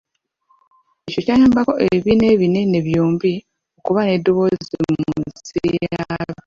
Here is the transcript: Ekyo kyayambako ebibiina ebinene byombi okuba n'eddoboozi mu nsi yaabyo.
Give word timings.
Ekyo 1.07 1.19
kyayambako 1.25 1.73
ebibiina 1.85 2.25
ebinene 2.33 2.77
byombi 2.87 3.33
okuba 3.77 3.99
n'eddoboozi 4.03 4.75
mu 4.83 4.95
nsi 5.27 5.59
yaabyo. 5.85 6.37